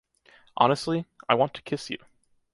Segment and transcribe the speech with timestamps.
[0.57, 1.99] Honestly, I want to kiss you